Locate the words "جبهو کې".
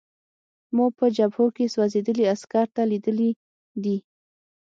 1.17-1.65